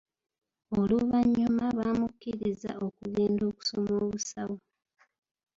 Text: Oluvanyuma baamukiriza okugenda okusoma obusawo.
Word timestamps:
Oluvanyuma 0.79 1.65
baamukiriza 1.77 2.71
okugenda 2.85 3.43
okusoma 3.51 3.91
obusawo. 4.03 4.57